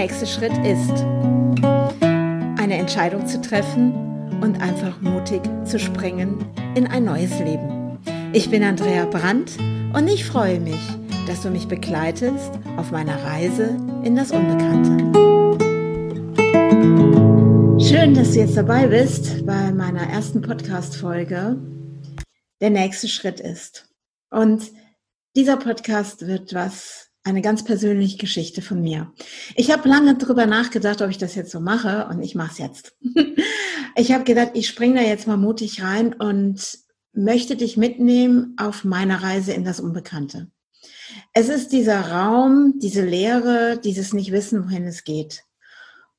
[0.00, 1.04] nächste Schritt ist,
[2.58, 3.92] eine Entscheidung zu treffen
[4.40, 6.42] und einfach mutig zu springen
[6.74, 7.98] in ein neues Leben.
[8.32, 9.58] Ich bin Andrea Brandt
[9.92, 10.80] und ich freue mich,
[11.26, 14.96] dass du mich begleitest auf meiner Reise in das Unbekannte.
[17.84, 21.58] Schön, dass du jetzt dabei bist bei meiner ersten Podcast-Folge.
[22.62, 23.86] Der nächste Schritt ist.
[24.30, 24.62] Und
[25.36, 29.12] dieser Podcast wird was eine ganz persönliche Geschichte von mir.
[29.54, 32.58] Ich habe lange darüber nachgedacht, ob ich das jetzt so mache und ich mache es
[32.58, 32.96] jetzt.
[33.96, 36.78] ich habe gedacht, ich springe da jetzt mal mutig rein und
[37.12, 40.50] möchte dich mitnehmen auf meiner Reise in das Unbekannte.
[41.32, 45.44] Es ist dieser Raum, diese Leere, dieses Nicht-Wissen, wohin es geht.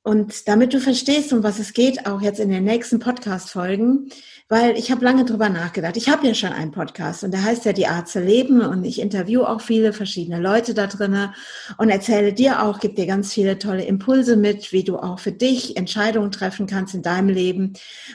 [0.04, 4.10] Und damit du verstehst, um was es geht, auch jetzt in den nächsten Podcast-Folgen,
[4.50, 5.96] weil ich habe lange drüber nachgedacht.
[5.96, 8.84] Ich habe ja schon einen Podcast und der heißt ja Die Art zu leben und
[8.84, 11.36] ich interviewe auch viele verschiedene Leute da drinnen
[11.78, 15.32] und erzähle dir auch, gebe dir ganz viele tolle Impulse mit, wie du auch für
[15.32, 17.74] dich Entscheidungen treffen kannst in deinem Leben,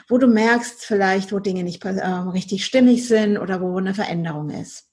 [0.09, 4.49] wo du merkst vielleicht, wo Dinge nicht äh, richtig stimmig sind oder wo eine Veränderung
[4.49, 4.86] ist.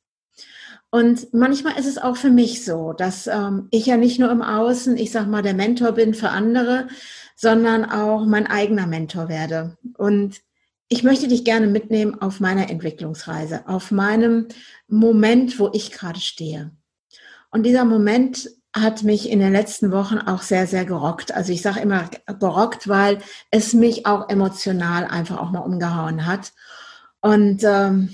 [0.94, 4.42] Und manchmal ist es auch für mich so, dass ähm, ich ja nicht nur im
[4.42, 6.86] Außen, ich sag mal, der Mentor bin für andere,
[7.34, 9.76] sondern auch mein eigener Mentor werde.
[9.98, 10.40] Und
[10.86, 14.46] ich möchte dich gerne mitnehmen auf meiner Entwicklungsreise, auf meinem
[14.86, 16.70] Moment, wo ich gerade stehe.
[17.50, 21.34] Und dieser Moment hat mich in den letzten Wochen auch sehr, sehr gerockt.
[21.34, 23.18] Also ich sage immer gerockt, weil
[23.50, 26.52] es mich auch emotional einfach auch mal umgehauen hat.
[27.20, 28.10] Und ähm,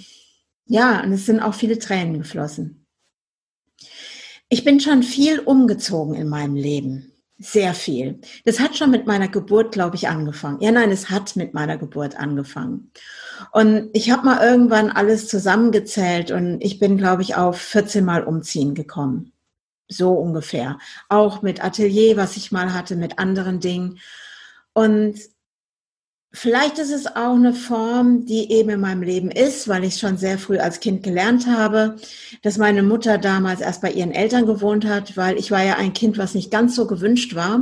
[0.71, 2.87] ja, und es sind auch viele Tränen geflossen.
[4.49, 7.11] Ich bin schon viel umgezogen in meinem Leben.
[7.39, 8.21] Sehr viel.
[8.45, 10.61] Das hat schon mit meiner Geburt, glaube ich, angefangen.
[10.61, 12.93] Ja, nein, es hat mit meiner Geburt angefangen.
[13.51, 18.23] Und ich habe mal irgendwann alles zusammengezählt und ich bin, glaube ich, auf 14 Mal
[18.23, 19.33] umziehen gekommen.
[19.89, 20.79] So ungefähr.
[21.09, 23.99] Auch mit Atelier, was ich mal hatte, mit anderen Dingen.
[24.73, 25.19] Und
[26.33, 30.17] Vielleicht ist es auch eine Form, die eben in meinem Leben ist, weil ich schon
[30.17, 31.97] sehr früh als Kind gelernt habe,
[32.43, 35.93] dass meine Mutter damals erst bei ihren Eltern gewohnt hat, weil ich war ja ein
[35.93, 37.61] Kind, was nicht ganz so gewünscht war.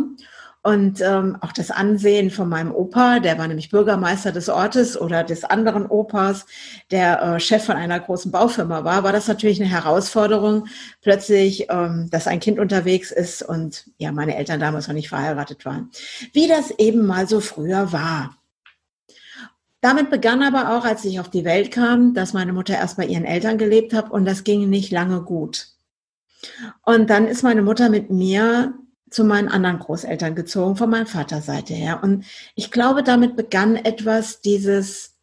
[0.62, 5.24] Und ähm, auch das Ansehen von meinem Opa, der war nämlich Bürgermeister des Ortes oder
[5.24, 6.44] des anderen Opas,
[6.90, 10.66] der äh, Chef von einer großen Baufirma war, war das natürlich eine Herausforderung,
[11.00, 15.64] plötzlich, ähm, dass ein Kind unterwegs ist und ja, meine Eltern damals noch nicht verheiratet
[15.64, 15.90] waren.
[16.34, 18.37] Wie das eben mal so früher war.
[19.80, 23.06] Damit begann aber auch, als ich auf die Welt kam, dass meine Mutter erst bei
[23.06, 25.68] ihren Eltern gelebt hat und das ging nicht lange gut.
[26.82, 28.74] Und dann ist meine Mutter mit mir
[29.10, 32.00] zu meinen anderen Großeltern gezogen, von meiner Vaterseite her.
[32.02, 32.24] Und
[32.54, 35.14] ich glaube, damit begann etwas dieses,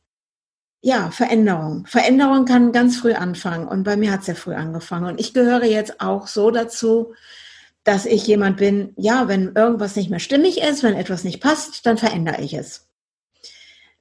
[0.81, 1.85] ja, Veränderung.
[1.85, 5.07] Veränderung kann ganz früh anfangen und bei mir hat es sehr früh angefangen.
[5.07, 7.13] Und ich gehöre jetzt auch so dazu,
[7.83, 11.85] dass ich jemand bin, ja, wenn irgendwas nicht mehr stimmig ist, wenn etwas nicht passt,
[11.85, 12.87] dann verändere ich es.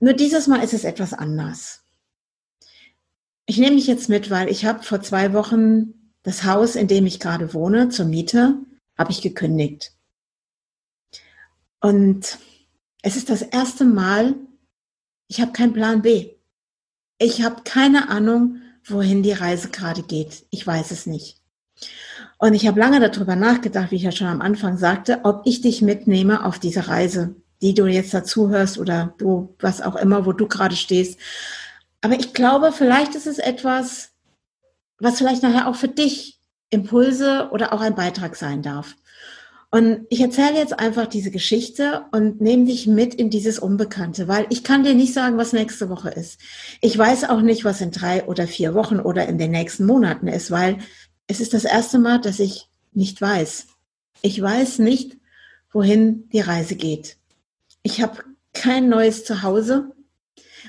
[0.05, 1.83] Nur dieses Mal ist es etwas anders.
[3.47, 7.07] Ich nehme mich jetzt mit, weil ich habe vor zwei Wochen das Haus, in dem
[7.07, 8.59] ich gerade wohne, zur Miete,
[8.99, 9.95] habe ich gekündigt.
[11.81, 12.39] Und
[13.01, 14.35] es ist das erste Mal,
[15.27, 16.35] ich habe keinen Plan B.
[17.17, 20.45] Ich habe keine Ahnung, wohin die Reise gerade geht.
[20.51, 21.41] Ich weiß es nicht.
[22.37, 25.63] Und ich habe lange darüber nachgedacht, wie ich ja schon am Anfang sagte, ob ich
[25.63, 30.27] dich mitnehme auf diese Reise die du jetzt dazu hörst oder du, was auch immer,
[30.27, 31.19] wo du gerade stehst.
[32.03, 34.11] Aber ich glaube, vielleicht ist es etwas,
[34.99, 36.39] was vielleicht nachher auch für dich
[36.69, 38.97] Impulse oder auch ein Beitrag sein darf.
[39.71, 44.45] Und ich erzähle jetzt einfach diese Geschichte und nehme dich mit in dieses Unbekannte, weil
[44.51, 46.39] ich kann dir nicht sagen, was nächste Woche ist.
[46.83, 50.29] Ich weiß auch nicht, was in drei oder vier Wochen oder in den nächsten Monaten
[50.29, 50.81] ist, weil
[51.29, 53.69] es ist das erste Mal, dass ich nicht weiß.
[54.21, 55.17] Ich weiß nicht,
[55.73, 57.17] wohin die Reise geht.
[57.87, 58.25] Ich habe
[58.55, 59.93] kein neues Zuhause.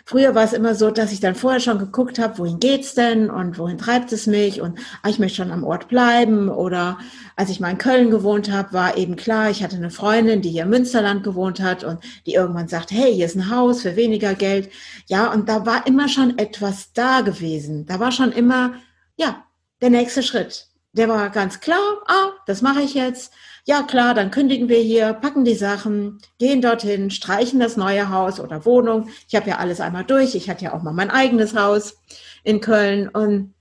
[0.04, 3.30] Früher war es immer so, dass ich dann vorher schon geguckt habe, wohin geht's denn
[3.30, 6.50] und wohin treibt es mich und ah, ich möchte schon am Ort bleiben.
[6.50, 7.00] Oder
[7.38, 10.50] als ich mal in Köln gewohnt habe, war eben klar, ich hatte eine Freundin, die
[10.50, 13.96] hier im Münsterland gewohnt hat und die irgendwann sagt, hey, hier ist ein Haus für
[13.96, 14.70] weniger Geld.
[15.08, 17.86] Ja, und da war immer schon etwas da gewesen.
[17.86, 18.74] Da war schon immer,
[19.16, 19.46] ja,
[19.82, 20.68] der nächste Schritt.
[20.92, 23.32] Der war ganz klar, ah, das mache ich jetzt
[23.66, 28.40] ja klar, dann kündigen wir hier, packen die Sachen, gehen dorthin, streichen das neue Haus
[28.40, 29.10] oder Wohnung.
[29.28, 30.36] Ich habe ja alles einmal durch.
[30.36, 31.98] Ich hatte ja auch mal mein eigenes Haus
[32.44, 33.54] in Köln und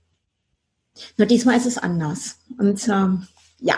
[1.17, 2.37] nur diesmal ist es anders.
[2.57, 3.27] Und ähm,
[3.59, 3.75] ja,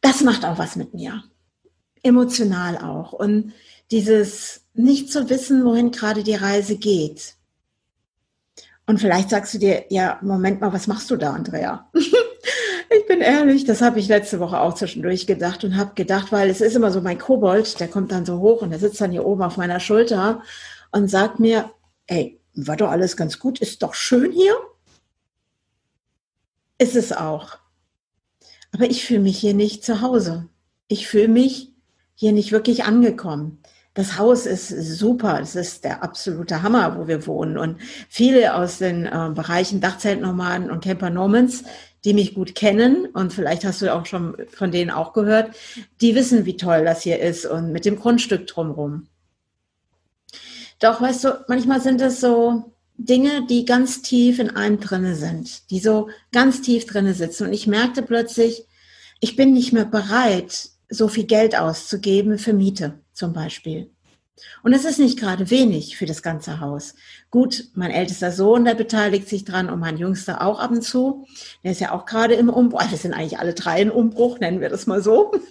[0.00, 1.22] das macht auch was mit mir.
[2.02, 3.12] Emotional auch.
[3.12, 3.52] Und
[3.92, 7.36] dieses nicht zu wissen, wohin gerade die Reise geht.
[8.86, 11.88] Und vielleicht sagst du dir, ja, Moment mal, was machst du da, Andrea?
[12.92, 16.50] Ich bin ehrlich, das habe ich letzte Woche auch zwischendurch gedacht und habe gedacht, weil
[16.50, 19.12] es ist immer so mein Kobold, der kommt dann so hoch und der sitzt dann
[19.12, 20.42] hier oben auf meiner Schulter
[20.90, 21.70] und sagt mir,
[22.08, 24.54] ey, war doch alles ganz gut, ist doch schön hier.
[26.78, 27.58] Ist es auch.
[28.72, 30.48] Aber ich fühle mich hier nicht zu Hause.
[30.88, 31.72] Ich fühle mich
[32.16, 33.62] hier nicht wirklich angekommen.
[33.94, 35.40] Das Haus ist super.
[35.40, 37.58] Es ist der absolute Hammer, wo wir wohnen.
[37.58, 41.64] Und viele aus den äh, Bereichen Dachzeltnomaden und Camper Normans,
[42.04, 45.54] die mich gut kennen, und vielleicht hast du auch schon von denen auch gehört,
[46.00, 49.06] die wissen, wie toll das hier ist und mit dem Grundstück drumherum.
[50.78, 55.70] Doch, weißt du, manchmal sind es so Dinge, die ganz tief in einem drinne sind,
[55.70, 57.46] die so ganz tief drinne sitzen.
[57.46, 58.66] Und ich merkte plötzlich,
[59.20, 63.90] ich bin nicht mehr bereit, so viel Geld auszugeben für Miete zum Beispiel.
[64.62, 66.94] Und es ist nicht gerade wenig für das ganze Haus.
[67.30, 71.26] Gut, mein ältester Sohn, der beteiligt sich dran und mein jüngster auch ab und zu.
[71.64, 72.82] Der ist ja auch gerade im Umbruch.
[72.90, 75.32] Wir sind eigentlich alle drei in Umbruch, nennen wir das mal so.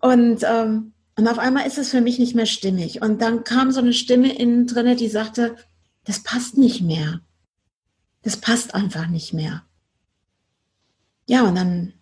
[0.00, 3.02] Und ähm, und auf einmal ist es für mich nicht mehr stimmig.
[3.02, 5.56] Und dann kam so eine Stimme innen drinne, die sagte,
[6.04, 7.20] das passt nicht mehr.
[8.22, 9.62] Das passt einfach nicht mehr.
[11.28, 11.92] Ja, und dann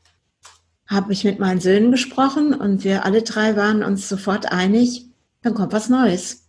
[0.86, 5.06] habe ich mit meinen Söhnen gesprochen und wir alle drei waren uns sofort einig,
[5.42, 6.48] dann kommt was Neues.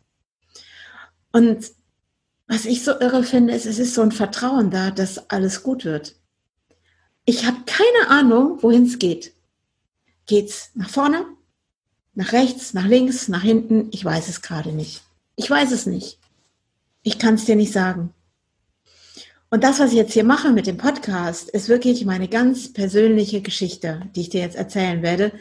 [1.32, 1.72] Und
[2.48, 5.86] was ich so irre finde, ist, es ist so ein Vertrauen da, dass alles gut
[5.86, 6.16] wird.
[7.26, 9.34] Ich habe keine Ahnung, wohin es geht.
[10.26, 11.26] Geht's nach vorne?
[12.14, 15.02] Nach rechts, nach links, nach hinten, ich weiß es gerade nicht.
[15.38, 16.20] Ich weiß es nicht.
[17.04, 18.14] Ich kann es dir nicht sagen.
[19.50, 23.42] Und das, was ich jetzt hier mache mit dem Podcast, ist wirklich meine ganz persönliche
[23.42, 25.34] Geschichte, die ich dir jetzt erzählen werde.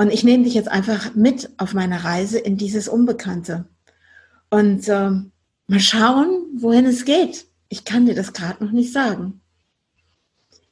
[0.00, 3.66] Und ich nehme dich jetzt einfach mit auf meine Reise in dieses Unbekannte.
[4.48, 5.10] Und äh,
[5.66, 7.44] mal schauen, wohin es geht.
[7.68, 9.42] Ich kann dir das gerade noch nicht sagen.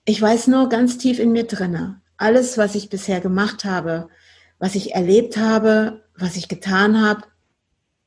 [0.06, 4.08] Ich weiß nur ganz tief in mir drinne, alles, was ich bisher gemacht habe,
[4.58, 7.24] was ich erlebt habe, was ich getan habe,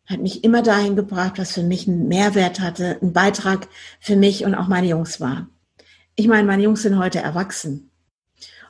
[0.08, 3.68] hat mich immer dahin gebracht, was für mich einen Mehrwert hatte, ein Beitrag
[4.00, 5.48] für mich und auch meine Jungs war.
[6.16, 7.92] Ich meine, meine Jungs sind heute erwachsen.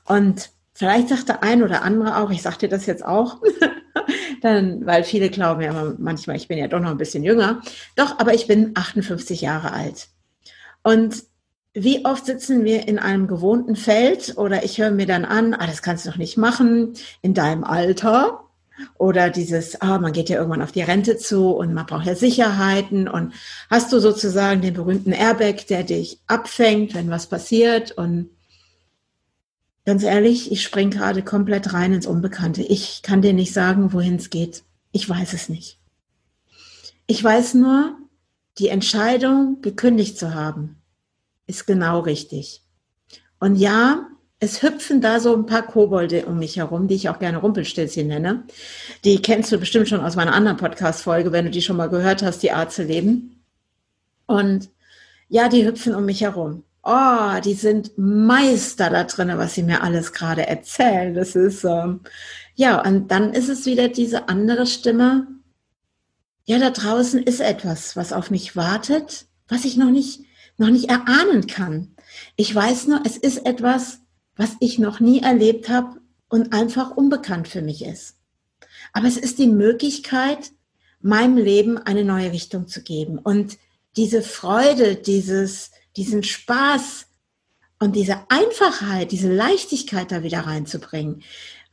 [0.03, 0.51] Und
[0.81, 3.39] vielleicht sagt der ein oder andere auch, ich sagte das jetzt auch,
[4.41, 7.61] dann, weil viele glauben ja manchmal, ich bin ja doch noch ein bisschen jünger.
[7.95, 10.07] Doch, aber ich bin 58 Jahre alt.
[10.81, 11.23] Und
[11.75, 15.67] wie oft sitzen wir in einem gewohnten Feld oder ich höre mir dann an, ah,
[15.67, 18.45] das kannst du doch nicht machen in deinem Alter.
[18.97, 22.15] Oder dieses, ah, man geht ja irgendwann auf die Rente zu und man braucht ja
[22.15, 23.33] Sicherheiten und
[23.69, 28.31] hast du sozusagen den berühmten Airbag, der dich abfängt, wenn was passiert und
[29.85, 32.61] ganz ehrlich, ich spring gerade komplett rein ins Unbekannte.
[32.61, 34.63] Ich kann dir nicht sagen, wohin es geht.
[34.91, 35.79] Ich weiß es nicht.
[37.07, 37.97] Ich weiß nur,
[38.57, 40.81] die Entscheidung, gekündigt zu haben,
[41.47, 42.61] ist genau richtig.
[43.39, 44.07] Und ja,
[44.39, 48.07] es hüpfen da so ein paar Kobolde um mich herum, die ich auch gerne Rumpelstilzchen
[48.07, 48.43] nenne.
[49.03, 52.23] Die kennst du bestimmt schon aus meiner anderen Podcast-Folge, wenn du die schon mal gehört
[52.23, 53.43] hast, die Art zu leben.
[54.25, 54.69] Und
[55.29, 56.63] ja, die hüpfen um mich herum.
[56.83, 61.13] Oh, die sind Meister da drin, was sie mir alles gerade erzählen.
[61.13, 62.01] Das ist, ähm,
[62.55, 65.27] ja, und dann ist es wieder diese andere Stimme.
[66.45, 70.21] Ja, da draußen ist etwas, was auf mich wartet, was ich noch nicht
[70.61, 71.95] noch nicht erahnen kann.
[72.37, 73.99] Ich weiß nur, es ist etwas,
[74.35, 78.17] was ich noch nie erlebt habe und einfach unbekannt für mich ist.
[78.93, 80.51] Aber es ist die Möglichkeit,
[81.01, 83.57] meinem Leben eine neue Richtung zu geben und
[83.97, 87.07] diese Freude, dieses, diesen Spaß
[87.79, 91.23] und diese Einfachheit, diese Leichtigkeit da wieder reinzubringen.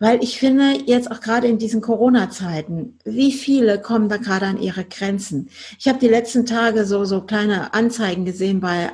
[0.01, 4.63] Weil ich finde, jetzt auch gerade in diesen Corona-Zeiten, wie viele kommen da gerade an
[4.63, 5.51] ihre Grenzen?
[5.79, 8.93] Ich habe die letzten Tage so, so kleine Anzeigen gesehen bei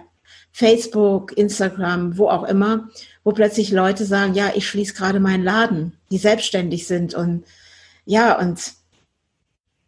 [0.51, 2.89] Facebook, Instagram, wo auch immer,
[3.23, 7.45] wo plötzlich Leute sagen, ja, ich schließe gerade meinen Laden, die selbstständig sind und
[8.07, 8.75] ja, und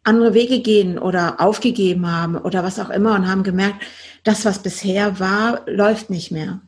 [0.07, 3.83] andere Wege gehen oder aufgegeben haben oder was auch immer und haben gemerkt,
[4.23, 6.61] das, was bisher war, läuft nicht mehr.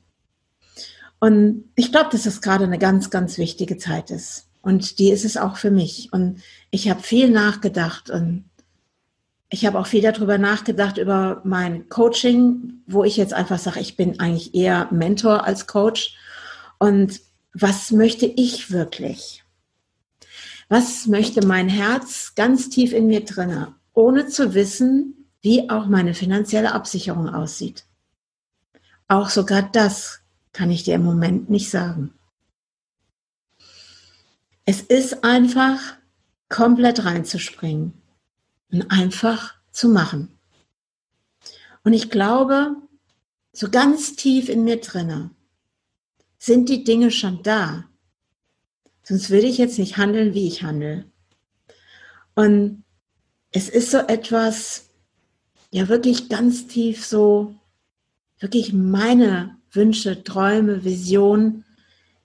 [1.20, 4.48] Und ich glaube, dass das gerade eine ganz, ganz wichtige Zeit ist.
[4.62, 6.10] Und die ist es auch für mich.
[6.12, 6.42] Und
[6.72, 8.46] ich habe viel nachgedacht und
[9.50, 13.98] ich habe auch viel darüber nachgedacht, über mein Coaching, wo ich jetzt einfach sage, ich
[13.98, 16.16] bin eigentlich eher Mentor als Coach.
[16.78, 17.20] Und
[17.54, 19.44] was möchte ich wirklich?
[20.70, 26.14] Was möchte mein Herz ganz tief in mir drinne, ohne zu wissen, wie auch meine
[26.14, 27.86] finanzielle Absicherung aussieht?
[29.08, 30.22] Auch sogar das
[30.54, 32.14] kann ich dir im Moment nicht sagen.
[34.66, 35.80] Es ist einfach,
[36.50, 37.94] komplett reinzuspringen
[38.72, 40.38] und einfach zu machen.
[41.84, 42.76] Und ich glaube,
[43.54, 45.32] so ganz tief in mir drinne,
[46.38, 47.89] sind die Dinge schon da.
[49.10, 51.04] Sonst würde ich jetzt nicht handeln, wie ich handle.
[52.36, 52.84] Und
[53.52, 54.92] es ist so etwas,
[55.72, 57.56] ja wirklich ganz tief so,
[58.38, 61.66] wirklich meine Wünsche, Träume, Visionen,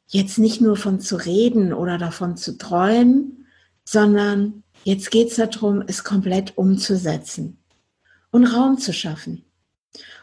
[0.08, 3.46] jetzt nicht nur von zu reden oder davon zu träumen,
[3.86, 7.56] sondern jetzt geht es darum, es komplett umzusetzen
[8.30, 9.42] und Raum zu schaffen.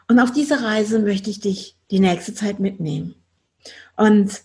[0.08, 3.15] Und auf diese Reise möchte ich dich die nächste Zeit mitnehmen.
[3.98, 4.44] Und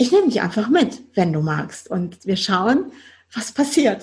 [0.00, 1.90] ich nehme dich einfach mit, wenn du magst.
[1.90, 2.90] Und wir schauen,
[3.34, 4.02] was passiert.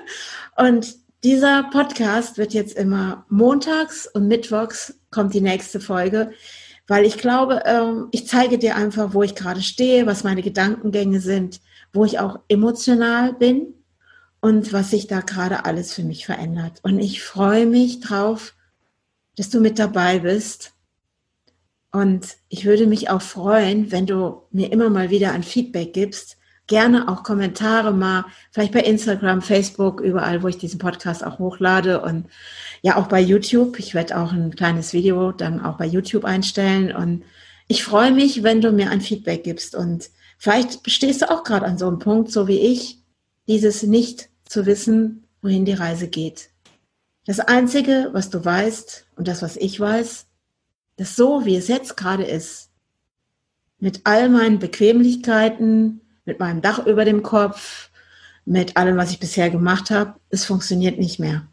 [0.56, 6.30] und dieser Podcast wird jetzt immer montags und mittwochs kommt die nächste Folge,
[6.86, 11.20] weil ich glaube, ähm, ich zeige dir einfach, wo ich gerade stehe, was meine Gedankengänge
[11.20, 11.60] sind,
[11.92, 13.74] wo ich auch emotional bin
[14.40, 16.78] und was sich da gerade alles für mich verändert.
[16.82, 18.54] Und ich freue mich drauf,
[19.36, 20.72] dass du mit dabei bist
[21.96, 26.36] und ich würde mich auch freuen, wenn du mir immer mal wieder ein Feedback gibst.
[26.66, 32.02] Gerne auch Kommentare mal, vielleicht bei Instagram, Facebook, überall, wo ich diesen Podcast auch hochlade
[32.02, 32.26] und
[32.82, 33.78] ja auch bei YouTube.
[33.78, 37.24] Ich werde auch ein kleines Video dann auch bei YouTube einstellen und
[37.66, 41.64] ich freue mich, wenn du mir ein Feedback gibst und vielleicht stehst du auch gerade
[41.64, 42.98] an so einem Punkt, so wie ich,
[43.48, 46.50] dieses nicht zu wissen, wohin die Reise geht.
[47.24, 50.25] Das Einzige, was du weißt und das, was ich weiß,
[50.96, 52.70] dass so, wie es jetzt gerade ist,
[53.78, 57.90] mit all meinen Bequemlichkeiten, mit meinem Dach über dem Kopf,
[58.44, 61.46] mit allem, was ich bisher gemacht habe, es funktioniert nicht mehr.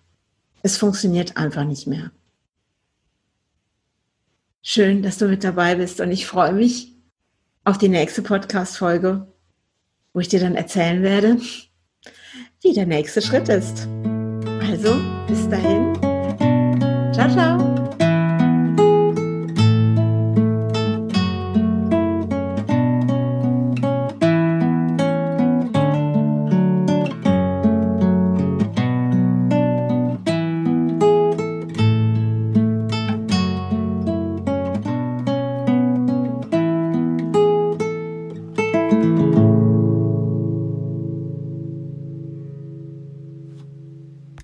[0.61, 2.11] Es funktioniert einfach nicht mehr.
[4.61, 6.95] Schön, dass du mit dabei bist und ich freue mich
[7.65, 9.27] auf die nächste Podcast-Folge,
[10.13, 11.37] wo ich dir dann erzählen werde,
[12.61, 13.87] wie der nächste Schritt ist.
[14.61, 14.95] Also,
[15.27, 15.93] bis dahin.
[17.13, 17.72] Ciao, ciao.